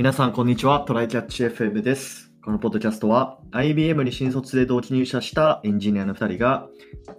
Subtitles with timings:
[0.00, 0.80] 皆さん、こんにちは。
[0.80, 2.32] トライキャッチ FM です。
[2.42, 6.68] このポッドキャストは、IBM に新卒で同期入社したエンジニアの2人が、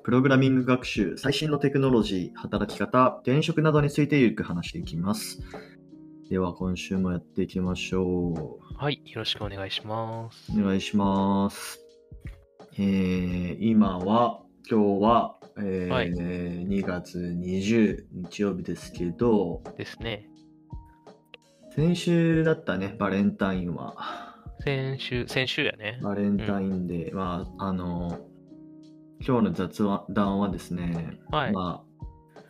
[0.02, 5.44] プログラミング学習、最新のテクノロジー、働き方、転職などについてゆるく話していきます。
[6.28, 10.52] では、今週もやっていきましょはい、よろしくお願いします。
[10.52, 10.60] う。
[10.60, 11.80] お願いします。
[12.80, 20.32] えー、今は、今日は、えーはい2月20日曜日ですけど、ですね。
[21.74, 23.96] 先週だったね、バレンタインは。
[24.60, 26.00] 先週、先週やね。
[26.04, 28.20] バレンタインデー、まあ、あの、
[29.26, 31.54] 今日の雑談はですね、はい。
[31.54, 32.04] まあ、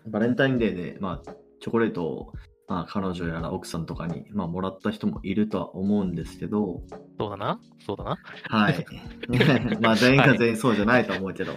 [0.08, 2.34] バレンタインデーで、まあ、チョコレートを、
[2.68, 6.82] まあ、彼女やら奥さんとかに、まあ、もらった人もいるとは思うんですけど、
[7.20, 7.60] そうだな。
[7.86, 8.18] そうだな。
[8.50, 8.86] はい。
[9.82, 11.54] まあ、全員が全員そうじゃないと思うけど、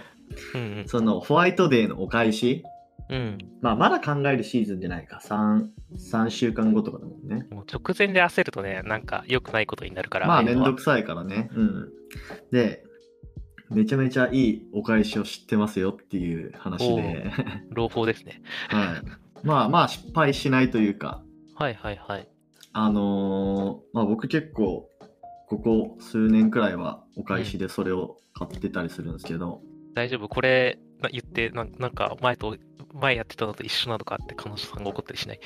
[0.53, 2.63] うんその、ホワイトデーのお返し、
[3.09, 3.17] うん。
[3.17, 3.37] うん。
[3.61, 7.47] まあ、まだ考えるシーズンじゃないか、3、3週間後とかだもんね。
[7.51, 10.27] もう直前で焦るとね、なんか良くないことになるから。
[10.27, 11.49] まあ、めんどくさいからね。
[11.53, 11.89] うん。
[12.51, 12.83] で、
[13.69, 17.31] めちゃめちゃいいお返しを知ってますよっていう話で、
[17.69, 18.41] 朗報ですね。
[18.69, 19.01] は
[19.43, 19.45] い。
[19.45, 21.23] まあまあ、失敗しないというか、
[21.55, 22.27] はいはいはい。
[22.73, 24.89] あのーまあ僕結構、
[25.47, 29.61] ここ数年くらいはお返しでそれを買ってたりするんですけど、
[29.93, 32.57] 大丈夫これな言ってな、なんか前と、
[32.99, 35.39] 前やってたのと一緒なのかって彼女さんが怒ったりしない？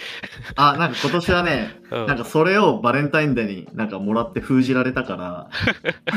[0.55, 2.05] あ、なんか今年はね、 うん。
[2.07, 5.49] なんかそれをバレンタインデーになんかもらって封じられたから、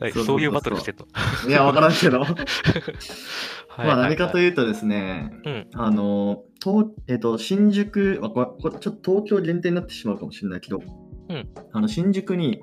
[0.00, 1.06] はいそういうバトルしてんの？
[1.48, 4.40] いや、わからんけど、 はいまあ何かとう。
[4.40, 5.66] いうとですね、うん。
[5.74, 10.82] あの、東えっと、新宿、あこれちょっと東京限定になってしまうかもしれないけど、
[11.28, 12.60] うんあの新宿に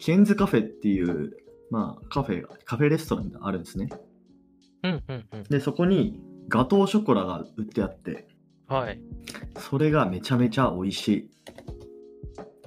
[0.00, 1.36] ケンズカフェっていう、
[1.70, 3.88] まあ、カフェが、カフェレストランがあるんですね。
[4.82, 5.42] うんうんうん。
[5.44, 8.26] で、そこにガトーショコラが売ってあって、
[8.68, 9.00] はい。
[9.58, 11.30] それがめちゃめちゃ美味しい。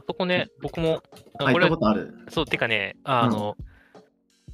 [0.07, 1.01] そこね、僕も、
[1.39, 3.55] ああ、行ったことあるそう、てかね、あの、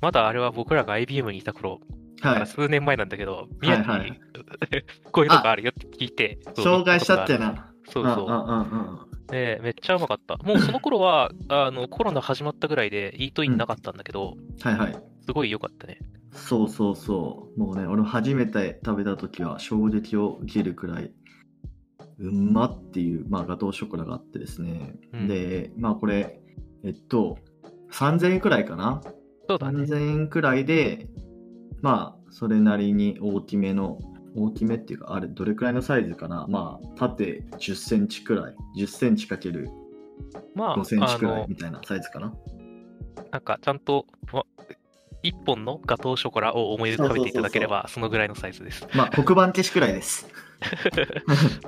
[0.02, 1.80] まだあれは僕らが IBM にいた頃、
[2.22, 2.48] はい。
[2.48, 4.20] 数年前なんだけど、はい宮城に、
[5.12, 7.72] こういうのがあるよって聞いて、そう紹介したっけ行たな。
[7.90, 8.26] そうそう。
[8.26, 9.28] うんうんうんうん。
[9.28, 10.38] で、めっちゃうまかった。
[10.38, 14.96] もうその頃は、あの、コロナ始まったぐらいで、イートインなかったんだけど、はいはい。
[15.26, 16.00] すごい良かったね。
[16.36, 17.60] そうそうそう。
[17.60, 21.12] もうね、俺初めて食べた時は衝撃を受けるくらい、
[22.20, 24.96] うんまっていう、まあ、ガトーショコラがあってですね。
[25.14, 26.40] うんで、まあこれ、
[26.84, 27.38] えっと、
[27.92, 29.02] 3000円くらいかな。
[29.50, 29.84] そうだね。
[29.84, 31.08] 3000円くらいで、
[31.82, 34.00] まあ、それなりに大きめの、
[34.36, 36.46] 大きめっていうか、あれ、どれくらいのサイズかな。
[36.50, 38.56] まあ、縦10センチくらい。
[38.78, 39.70] 10センチかける
[40.54, 42.34] まあ、5センチくらいみたいなサイズかな。
[43.32, 44.06] なんかちゃんと、
[45.26, 48.88] わ一本のガトーショコラを思い出で食べていただければ、そのぐらいのサイズです。
[48.94, 50.28] まあ、黒板消しくらいです。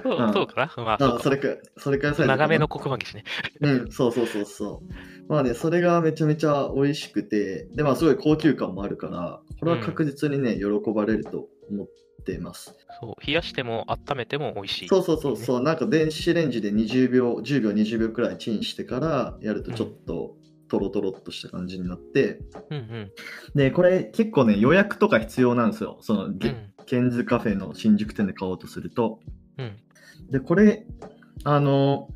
[0.04, 2.28] そううんそうかなまあ、そそれくそれくらいサイズ。
[2.28, 3.24] 長めの黒板消しね。
[3.62, 5.32] うん、そうそうそうそう。
[5.32, 11.88] まあね、それがめちゃめちゃ美味しくて、で、まあすごい高級感もあるから、これは確実にね、喜ばれると思っ
[12.26, 12.76] ています。
[13.02, 14.88] そう、冷やしても温めても美味しい。
[14.88, 20.37] そうそうそうそう、なんか電子レンジで20秒、10秒、20秒くらいチンしてからやるとちょっと
[20.68, 22.40] トロトロっとした感じになって、
[22.70, 23.12] うんうん。
[23.56, 25.98] で、これ結構ね、予約とか必要なんですよ。
[26.02, 29.20] その、ゲうんケンズカフェの新宿店で買おうとすると。
[29.58, 29.76] うん。
[30.32, 30.86] で、これ、
[31.44, 32.08] あの、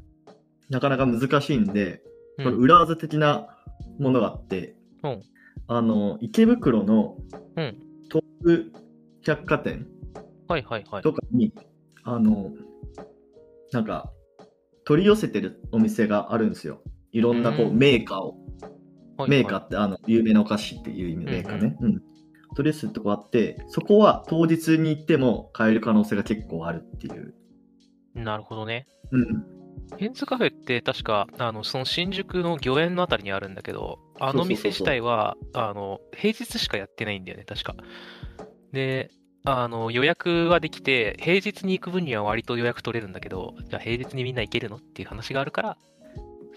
[0.70, 2.02] なかなか難しいんで、
[2.38, 3.48] うんこれ裏技的な
[4.00, 5.22] ものがあって、うん
[5.68, 7.18] あの池袋の
[7.56, 7.78] うん
[8.10, 8.72] 東武
[9.24, 9.86] 百貨店
[10.48, 11.04] はいはいはい。
[11.04, 11.54] とかに、
[12.04, 12.52] あの
[13.72, 14.12] なんか
[14.86, 16.82] 取り寄せてるお店があるんですよ
[17.12, 18.41] いろんなこううんメーカーを、はい
[19.28, 22.02] メーカーってあの有名なお菓子っていう意味のメーカーね、うん
[22.54, 27.34] 取り寄せるとこあってそこは当日に行っても買える可能性が結構あるっていう、
[28.14, 28.88] なるほどね。
[29.12, 29.46] うん、
[29.98, 37.76] ヘンズカフェって確か、あの、その新宿の御苑のあたりにあるんだけど、あの店自体は、あの、平日しかやってないんだよね、確か。
[38.72, 39.12] で、
[39.44, 45.78] あの、予約はできて、平日に行く分には割と予約取れるんだけど、じゃあ平日にみんな行けるのっていう話があるから、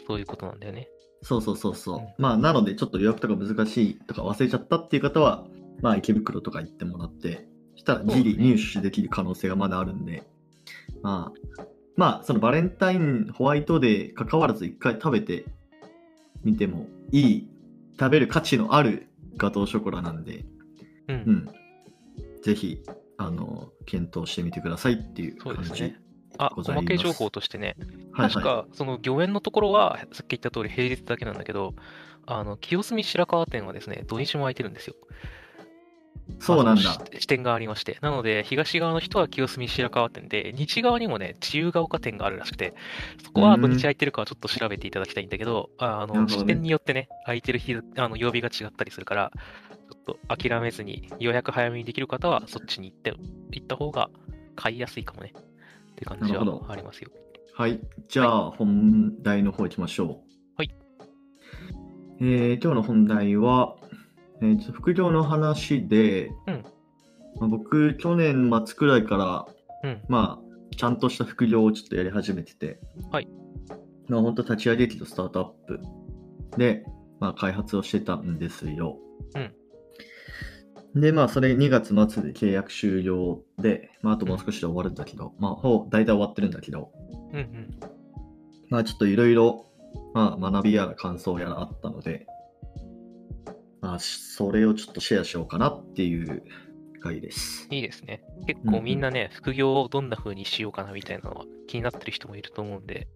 [0.06, 0.88] そういうことなんだよね。
[1.24, 1.98] そうそうそうそう。
[1.98, 5.44] うんまあ、なので、ちょっと予約とか難しいとか忘れちゃったっていう方は、
[5.80, 10.22] まあ、池袋とか行ってもらって、したらギリ入手できる可能性がまだあるんで、
[11.02, 11.64] まあ、
[11.96, 15.46] まあ、そのバレンタイン、ホワイトデー関わらず一回食べて
[16.44, 17.48] みてもいい、
[17.98, 20.44] 食べる価値のあるガトーショコラなんで、
[21.08, 21.16] うん。
[21.16, 21.48] うん。
[22.42, 22.82] ぜひ、
[23.16, 25.70] あの、検討してみてくださいっていうそう感じ。
[25.70, 26.00] ですね。
[26.36, 31.74] あ、おまけ情報としてね、はい確か、その御苑のところは、さっき言った通り平日だけなんだけど、
[32.26, 34.94] あの、清澄白河店はですね、土日も空いてるんですよ。
[36.38, 36.90] そうなんだ。
[36.90, 37.98] あのし視点がありまして。
[38.00, 42.74] なので、東側の人は清澄白河店で、西側にもね、自由が丘店があるらしくて、
[43.22, 49.32] そこは土日空いてるかはちょっと調べていただきたいんだけど、あの、なるほどね視点によってね、空いてる日、あの、曜日が違ったりするから、
[49.90, 53.12] ちょっと諦めずに予約早めにできる方は、そっちに行って、
[53.52, 54.08] 行った方が
[54.56, 55.32] 買いやすいかもね。
[55.92, 57.10] って感じはありますよ。
[57.56, 57.80] はい。
[58.08, 60.08] じゃあ、本題の方行きましょう。
[60.56, 60.74] はい。
[62.20, 63.76] えー今日の本題は、
[64.42, 66.64] えーちょっと副業の話で、うん
[67.38, 69.46] まあ、僕、去年末くらいか
[69.84, 72.80] ら、うんまあ、ちゃんとした副業をちょっとやり始めてて、
[73.12, 73.28] はい。
[74.08, 75.80] まあ、本当立ち上げ機とスタートアップ
[76.58, 76.84] で、
[77.20, 78.98] まあ、開発をしてたんですよ。
[80.94, 86.92] で、まあ、それ2月末で契約終了で、まあ、あともう少しで終わるんだけど、まあ、ほぼ大体終わってるんだけど、
[87.32, 87.80] うんうん。
[88.70, 89.66] まあちょっといろいろ、
[90.14, 92.26] まあ学びやら感想やらあったので、
[93.80, 96.44] まあそれをちょっとシェアしようかなっていう
[97.00, 97.68] 回です。
[97.70, 98.22] いいですね。
[98.46, 103.08] 結うんうん構みんなね、副業をどんな風にしようかなみたいなのは気になってる人もいると思うんで、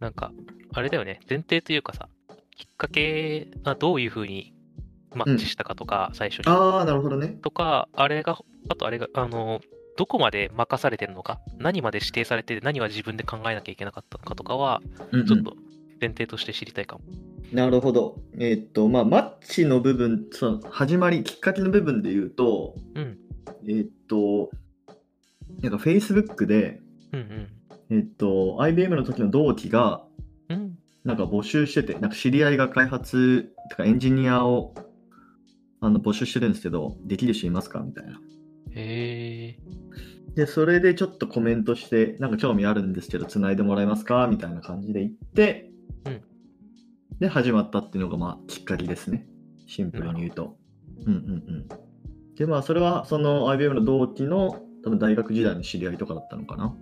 [0.00, 0.32] なんか、
[0.72, 2.08] あれだよね、前提というかさ、
[2.54, 4.54] きっかけがどういう風に
[5.14, 6.44] マッチしたかとか、最初に。
[6.46, 7.28] ああ、なるほどね。
[7.42, 8.38] とか、あれが、
[8.68, 9.60] あとあれが、あの、
[9.96, 15.56] どこまで任されてるのか、何まで指定されて、何は自分で考えなきゃいけなかったのかとかは、うんうんちょっと
[15.98, 17.04] 前提として知りたいかも。
[17.52, 18.18] なるほど。
[18.38, 23.18] えーっと、まあマッチの部分、その始まり、きっかけの部分で言うと、うん。
[23.66, 24.50] えーっと、
[25.62, 26.80] なんか Facebook で、
[27.12, 27.48] うんうん。
[27.90, 30.04] えーっと、IBM の時の同期が、
[30.50, 30.78] うん。
[31.04, 34.74] なんか募集してて、なんか知り合いが開発とかエンジニアを
[35.80, 37.80] あの募集してるんですけど、できる人いますか？
[37.80, 38.20] みたいな。
[38.70, 39.58] へえ。
[40.34, 44.26] で、それでちょっとコメントして、なんか興味あるんですけど、繋いでもらえますか？
[44.26, 45.70] みたいな感じで言って、
[46.04, 46.22] うん
[47.18, 49.26] で、始まったっていうのが、まあ、きっかけですね。
[49.66, 50.58] シンプルに言うと。
[51.06, 51.20] うんうんう
[51.60, 51.68] ん。
[52.34, 56.76] で、まあ、それは、その IBM の同期の、多分大学時代の知り合いとかだったのかな。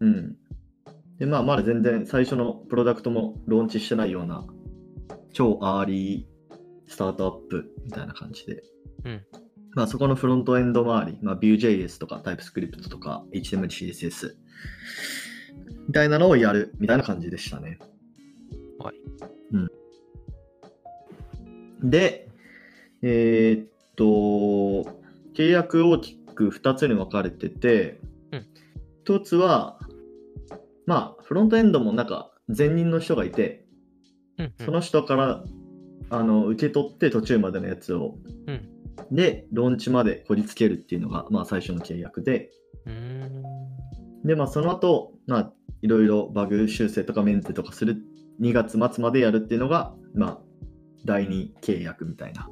[0.00, 0.06] うん。
[0.06, 0.36] うん。
[1.18, 4.46] で、まあ、まだ全然最初のプロダクトもローンチしてないような、
[5.32, 6.35] 超 early
[6.86, 8.62] スタートアップみたいな感じで。
[9.04, 9.26] うん。
[9.74, 14.34] まあ、そこのフロントエンド周り、まあ、Vue.js とか TypeScript とか HTML、CSS
[15.86, 17.78] みたいなのをやるみたいな感じでしたね。
[18.78, 18.94] はい。
[19.52, 19.58] う
[21.86, 21.90] ん。
[21.90, 22.28] で、
[23.02, 24.04] えーっと、
[25.34, 28.00] 契約大きく2つに分かれてて、
[28.32, 28.46] うん
[29.06, 29.78] 1つは、
[30.84, 33.64] まあ、フロントエンドもなんか前任の人がいて、
[34.36, 34.66] うんうん。
[34.66, 35.44] その人から
[36.10, 38.16] あの受け取って途中までのやつを、
[38.46, 38.68] うん。
[39.10, 42.50] で、ローンチまでこりつけるっていうのが、まあ、最初の契約で。
[44.24, 47.96] で、まあ、その後、まあ、いろいろバグ修正とかメンテとかする、
[48.40, 50.38] 2月末までやるっていうのが、まあ、
[51.04, 52.48] 第2契約みたいな。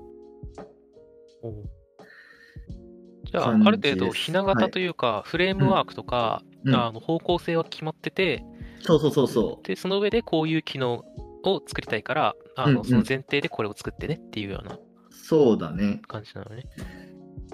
[3.24, 8.44] じゃあ、ある程度、ひな形というか、フレームワークとか、うん、あの方向性は決まってて、
[8.80, 11.04] そうそうそうそで、その上でこういう機能
[11.44, 14.81] を作りたいから、あの、うんうんその前提でこれを作ってねっていうようなう。
[15.11, 16.00] そうだね。
[16.06, 16.64] 感じなのね。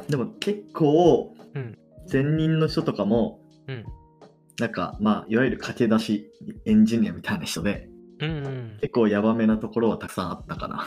[0.08, 1.78] でも結構うん、
[2.10, 3.84] 前任の人とかも、うん。
[4.58, 6.30] なんか、まあ、いわゆる駆け出し
[6.66, 7.88] エンジニアみたいな人で、
[8.20, 8.78] うんうん。
[8.80, 10.84] 結構ヤバめなところはたくさんあったかな。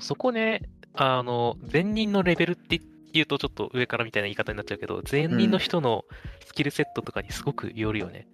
[0.00, 0.62] そこね、
[0.94, 2.80] あの、前任のレベルって
[3.12, 6.04] 言うとちょっと上からみたいな言い方になっちゃうけど、前任の人の
[6.44, 8.28] スキルセットとかにすごくよるよね。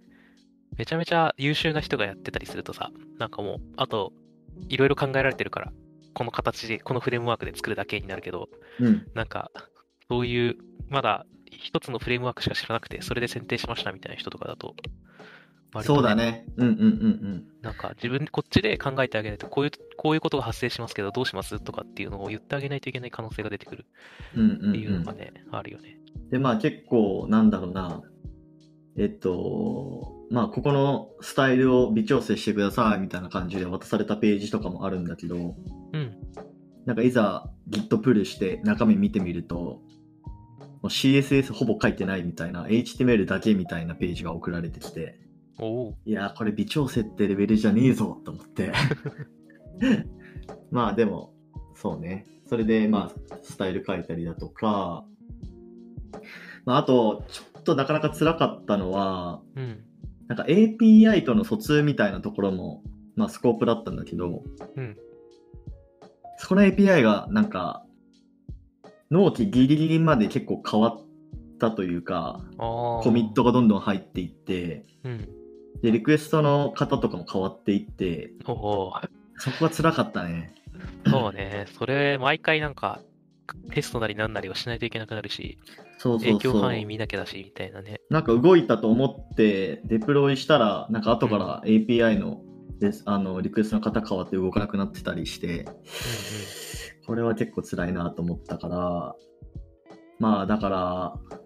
[0.82, 4.12] めちゃめちゃ優秀な人がやってたりするとさ、なんかもう、あと、
[4.68, 5.72] いろいろ考えられてるから、
[6.12, 8.48] この形で、このフレームワークで作るだけになるけど、
[8.80, 9.06] うん。
[9.14, 9.52] なんか、
[10.08, 10.56] そういう、
[10.88, 14.74] まだ一つのフレームワークしか知らなくて、それで選定しましたみたいな人とかだと、
[15.72, 16.16] 割とそうだ。
[16.16, 16.46] ね。
[16.56, 23.86] うんうんうんなんか自分、こっちで考えてあげないと、こういう、こういうことが発生しますけど、どうしますとかっていうのを言ってあげないといけない可能性が出てくる
[24.34, 24.42] うん。
[24.42, 26.00] うんうん、っていううんのがね、あるよね。
[26.32, 28.02] で、まあ結構、なんだろうな。
[28.96, 35.36] えっと、まあここのスタイルを微調整してくださいみたいな感じで渡されたページとかもあるんだけど、
[35.92, 36.16] うん。
[36.84, 39.80] なんかいざ Git プルして中身見てみると、
[40.82, 45.18] CSS ほぼ書いてないみたいな、HTML だけみたいなページが送られてきて、
[46.04, 48.72] いやーこれ微調整ってレベルじゃねえぞと思って。
[50.70, 51.34] まあでも、
[51.74, 52.26] そうね。
[52.46, 55.04] それでまあスタイル書いたりだとか、
[56.64, 59.84] まああと、ちょっとなかなか辛かったのは、うん。
[60.28, 62.82] なんか API との疎通みたいなところも、
[63.16, 64.42] まあスコープだったんだけど、
[64.76, 64.96] うん。
[66.38, 67.84] そこの API がなんか、
[69.10, 71.00] 納期ギリギリまで結構変わっ
[71.58, 72.40] たというか。
[72.56, 75.28] コミットがどんどん入っていって、うん。
[75.82, 78.32] で、リクエストの方とかも変わっていって。
[78.44, 78.92] そこ
[79.60, 80.54] が辛かったね。
[81.06, 81.66] そうね。
[81.76, 83.00] それ、毎回なんか、
[83.72, 85.58] テストなりなんなりをしないといけなくなるし、
[85.98, 88.00] そうそうそう影響範囲見なきゃだし、みたいなね。
[88.10, 92.42] なんか動いたと思ってデプロイしたら、なんか後から API の,、
[92.78, 95.66] ですあのリクエストの型変わって動かなくなってたりして、
[97.06, 99.14] これは結構辛いなと思ったから、
[100.18, 101.38] まあだから、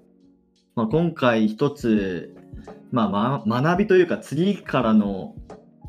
[0.74, 2.34] まあ、今回一つ、
[2.90, 5.34] まあ、ま学びというか次からの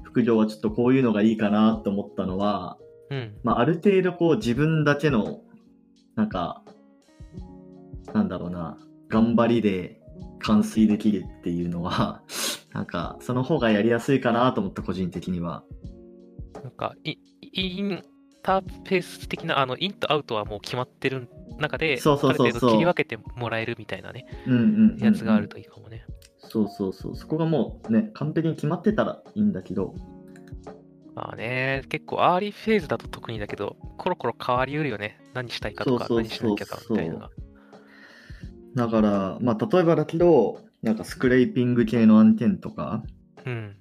[0.03, 3.37] 副業はちょっとこういうのがいいかなと思ったのは、うんうん。
[3.43, 5.41] まあ、ある程度こう自分だけの
[6.17, 6.61] なんか
[8.13, 10.01] なんだろうな頑張りで
[10.39, 12.21] 完遂できるっていうのは
[12.73, 15.63] なんかその方がやりやすいかなと思った個人的には。
[16.61, 18.03] なんかイ、イン
[18.43, 22.71] ターフェース的な、あの、インとアウトはもう決まってる中で、そうそうそうそう。
[22.71, 24.97] 切り分けてもらえるみたいなね、うんうんうんうん。
[24.97, 26.03] やつがあるといいかもね。
[26.39, 27.15] そうそうそう。
[27.15, 29.93] そこがもうね完璧に決まってたらいいんだけど
[31.17, 35.19] まあね、結構 early phase だと特にだけど、コロコロ変わりうるよね。
[35.33, 37.31] 何したいかとか、そうそう何しなきゃかみたいな。
[38.75, 43.01] だからまあ例えばだけどなんかスクレーピング系の案件とか
[43.47, 43.75] うん。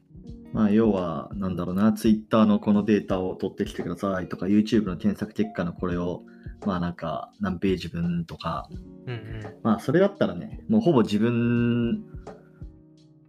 [0.54, 6.22] まあ、要は、なんだろうな、ツイッターのこのデータを取ってきてくださいとか、YouTube の検索結果のこれを、
[6.64, 8.66] まあなんか、何ページ分とか、
[9.06, 9.42] うんうん。
[9.62, 12.06] まあそれだったらね、もうほぼ自分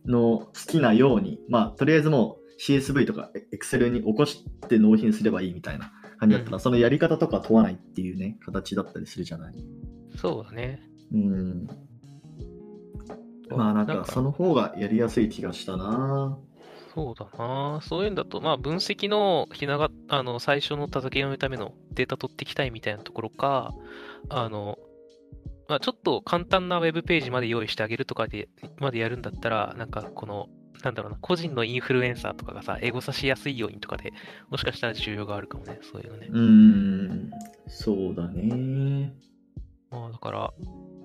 [0.06, 9.56] の好きなように、まあとりあえずもう CSV とか Excel に起こして納品すればいいみたいな感じだったら、うんそのやり方とか問わないっていうね、形だったりするじゃない。
[10.16, 10.82] そうだね。
[11.14, 11.68] うん。
[13.50, 16.38] まあなんかその方がやりやすい気がしたな
[16.98, 17.80] そうだな。
[17.84, 23.76] そういうんだと、まあ、分析のひなが、あの、最初の叩きのめためのデータ取ってきたいみたいなところか、
[24.30, 24.80] あの、
[25.68, 28.50] まあ、ちょっと簡単なウェブページまで用意してあげるとかで、
[28.80, 30.48] までやるんだったら、なんかこの、
[30.84, 34.14] なんだろうな、個人のインフルエンサーとかがさ、エゴさしやすいようにとかで、
[34.50, 36.28] もしかしたら需要があるかもね、そういうのね。
[36.30, 37.32] うーん、
[37.68, 39.14] そうだね。
[39.90, 40.54] まあ、だから、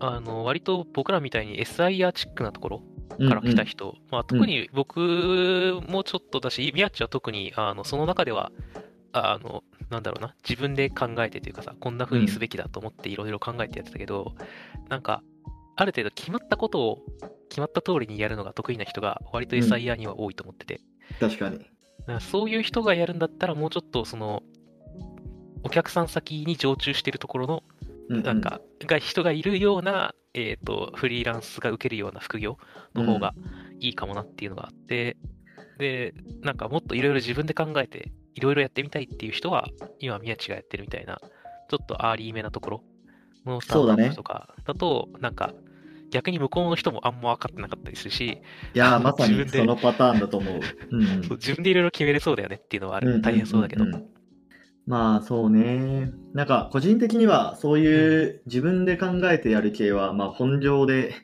[0.00, 2.82] あの、割と僕らみたいに SIR チックなところ
[3.18, 8.52] うんから来た人、まあ、特に僕もちょっとだし、宮地は特にあのその中では
[9.12, 14.34] あの、なんだろうな、自分で考えてというかさ、こんな風にすべきだと思っていろいろ考えてやってたけど、
[14.88, 15.22] なんか、
[15.76, 17.02] ある程度決まったことを
[17.52, 20.80] 決まった通りにやるのが得意な人が割と SIR には多いと思ってて、
[21.20, 21.58] 確かに。
[21.58, 21.68] だか
[22.06, 24.42] らそういう人がやるんだったら、もうちょっとその、
[25.62, 27.62] お客さん先に常駐してるところの
[28.08, 32.56] ううなんか、が人がいるような、えっ、と、フリーランスが受けるような副業
[32.94, 33.34] の方が
[33.80, 35.18] いいかもなっていうのがあって、
[35.78, 39.68] で、なんかもっといろいろ自分で考えて、いろいろやってみたいっていう人は、
[39.98, 41.20] 今宮地がやってるみたいな、
[41.68, 42.84] ちょっと early めなところ
[43.44, 45.52] のスタートとかだと、なんか、
[46.12, 48.42] 逆に向こうの人もあんま分かってなかったりするし、
[48.74, 50.60] いやー、まさにそのパターンだと思う。
[50.92, 53.20] うんそう自分でいろいろ決めれそうだよねっていうのはある。
[53.22, 53.86] 大変そうだけど。
[54.86, 56.12] まあそうね。
[56.34, 61.14] なんか個人的にはそういう自分で考えてやる系は、まあ本業で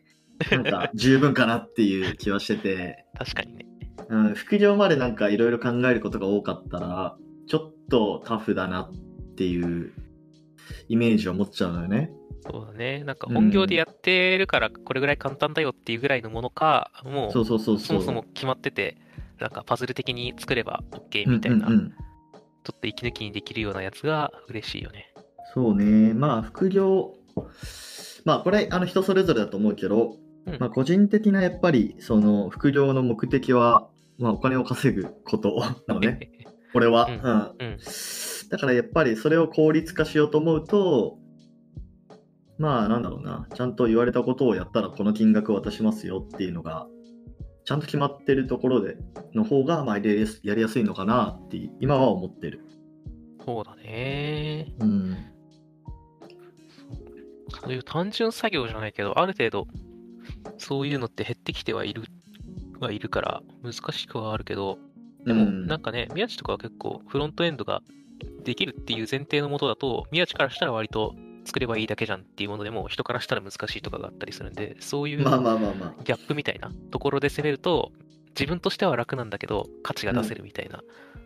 [0.51, 3.67] なんか十分かなっていう気はしてて、 確かにね。
[4.09, 7.17] うん、副業までなんかいろいろ考えることが多かったら、
[7.47, 9.93] ちょっとタフだなっていう
[10.89, 12.11] イメージを持っちゃうのよね。
[12.51, 13.05] そうだね。
[13.05, 17.87] なんか本業でやってるからこれぐらい簡単だよっていうぐらいのものか、もうそうそうそうそう。
[17.87, 18.97] そもそも決まってて、
[19.39, 21.95] なんかパズル的に作れば OK みたいな、うんうんうん
[22.65, 25.11] ちょっと息抜きにできるようなやつが嬉しいよね。
[25.55, 26.13] そうね。
[26.13, 27.15] まあ副業、
[28.27, 33.89] まあこれあの人それぞれだと思うけど、うんまあ個人的なやっぱりその副業の目的は、
[34.19, 36.31] まあお金を稼ぐこと なのね。
[36.75, 37.07] これは。
[37.07, 37.79] うんうんうん。
[38.51, 41.19] だからやっぱりそれを効率化しようと思うと、
[42.59, 46.87] まあなんだろうな、ちゃんと言われたことをやったらこの金額を渡しますよっていうのが、
[47.65, 48.97] ちゃんと決まってるところで
[49.35, 52.65] の方がまあやりやすやりやすいのかなって今は思ってる。
[53.45, 54.75] そうだね。
[54.81, 55.17] うん。
[57.63, 59.67] そういう単純作業じゃないけど、ある程度、
[60.59, 62.03] そういうのって減ってきてはいる、
[62.81, 64.79] はいるから、難しくはあるけど、
[65.25, 67.83] でも、うんなんかね、宮地とかは結構、フロントエンドが
[68.45, 71.15] できるっていう前提のもとだと、宮地からしたら割と
[71.49, 75.19] 作ればいいだけじゃんっていうものでも、人からしたら難しいとかがあったりするんで、そういう。
[75.19, 75.49] ギャ
[76.05, 77.91] ップみたいなところで攻めると、
[78.39, 80.83] 自分としては楽なんだけど、価値が出せるみたいな、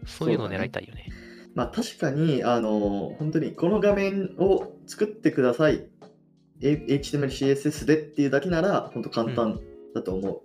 [0.07, 1.09] そういうのを狙いたいよね。
[1.55, 5.87] まあ確かに、あの、本当にこの画面を作ってください。
[6.61, 9.61] HTML、CSS でっていうだけなら、本当簡単
[9.93, 10.43] だと思う。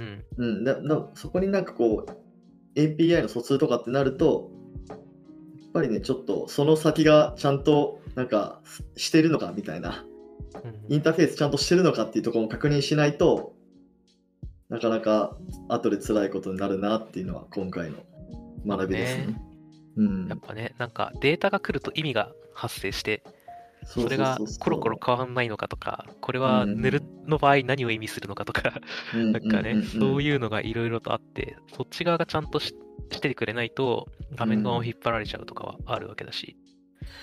[0.00, 0.24] うん。
[0.36, 4.50] うん、だだそこになんかこう、API の疎通とかってなると、
[4.88, 4.98] やっ
[5.72, 8.60] ぱりね、ちょっとその先がちゃんとなんか
[8.96, 10.04] してるのかみたいな、
[10.88, 10.94] うん。
[10.94, 13.54] インターフェースちゃんとしてるのかっていうところも確認しないと、
[14.68, 15.36] なかなか
[15.68, 17.98] 後で辛いことになるなっていうのは今回の
[18.66, 19.26] 学びですね。
[19.26, 19.42] ね
[19.96, 20.26] うん。
[20.28, 23.22] やっぱね、なんかデータが来ると意味が発生して、
[23.84, 28.80] それがコロコロ変わんないのかとか、これは塗るの場合何を意味するのかとか、
[29.14, 32.74] なんかね、そういうのがいろいろとあって、そっち側がちゃんとし
[33.10, 36.56] してくれないと、画面側を引っ張られちゃうとかはあるわけだし、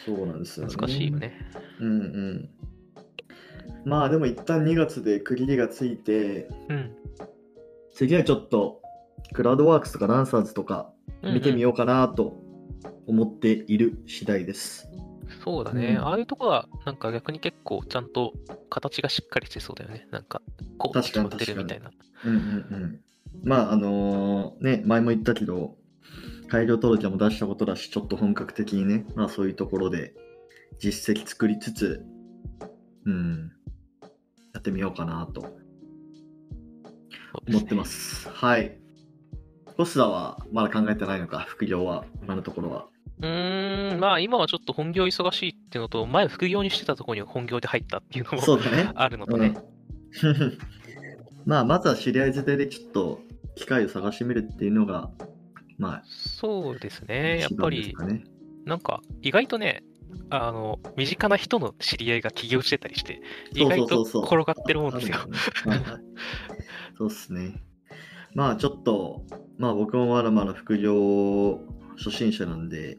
[0.05, 0.73] そうなんですよ、ね。
[0.75, 1.33] 難しいよね。
[1.79, 2.49] うんうん。
[3.85, 6.91] まあでも一旦2月で区切りがついて、うん。
[7.93, 8.81] 次はちょっと
[9.33, 10.91] クラウドワークスとかランサーズとか
[11.23, 12.41] 見てみよようかなと
[13.07, 14.89] 思っている次第です。
[14.93, 15.09] うん。
[15.43, 18.33] そうだね、うんああいうとこは、なんか逆に結構ちゃんと
[18.69, 20.07] 形がしっかりしてそうだよね。
[20.11, 20.41] なんか、
[20.77, 21.91] こう確かに決まってるみたいな。
[22.25, 22.39] うんうんう
[22.85, 22.99] ん。
[23.43, 25.75] まああのね、前も言ったけど、
[26.49, 30.13] 改良届も出したことだし、ちょっと本格的にね、まあそういうところで
[30.79, 32.03] 実績作りつつ、
[33.05, 33.51] うん、
[34.53, 35.45] やってみようかなと
[37.47, 38.29] 思ってます。
[38.29, 38.77] はい。
[39.77, 42.87] コスダはまだ考えてないのか、副業は、今のところは。
[43.21, 48.91] うーん、まあ今はちょっと本業忙しいっていうのと、前副業にしてたところに本業で入ったっていうのもそうだね。
[48.95, 49.55] あるのとね。
[51.45, 53.21] まあ、まずは知り合い捨てでちょっと
[53.55, 55.09] 機会を探してみるっていうのが、
[55.79, 57.39] まあ、そうですね。
[57.39, 58.25] やっぱり、かね。
[58.65, 59.81] なんか意外とね、
[60.29, 63.21] あの、身近な人の知り合いが起業してたりして、
[63.53, 65.17] 意外と転がってるもんですよ
[66.97, 67.63] そうっすね。
[68.35, 69.23] まあちょっと、
[69.57, 71.61] まあ僕もまだまだ副業
[71.97, 72.97] 初心者なんで、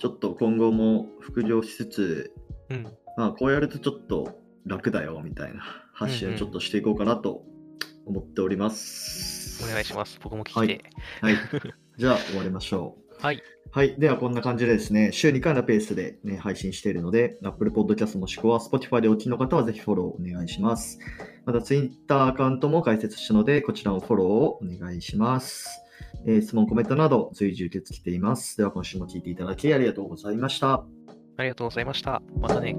[0.00, 2.34] ちょっと今後も副業しつつ、
[2.70, 2.86] うん。
[3.16, 5.62] まあこうやるとちょっと楽だよみたいな
[5.94, 7.44] 発信をちょっとしていこうかなと
[8.04, 9.64] 思っております。
[9.64, 10.18] お願いします。
[10.22, 10.90] 僕も聞いて。
[11.20, 11.36] はい。
[11.98, 13.24] じゃあ終わりましょう。
[13.24, 13.42] はい。
[13.72, 13.94] はい。
[13.98, 20.98] では、こんな感じでですね、週2回のペースで、ね、配信しているので、Apple Podcast もしくは Spotify でお聞きの方はぜひフォローお願いします。
[21.44, 25.68] また、Twitter アカウントも開設したので、こちらもフォローをお願いします。
[26.26, 28.56] えー質問、コメントなど随時受け付けています。
[28.56, 30.84] では、今週も聞いていただきありがとうございました。
[31.36, 32.22] ありがとうございました。
[32.40, 32.76] またね。